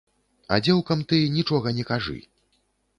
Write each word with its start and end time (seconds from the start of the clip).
А 0.55 0.59
дзеўкам 0.67 1.05
ты 1.13 1.21
нічога 1.37 1.77
не 1.79 1.89
кажы. 1.95 2.19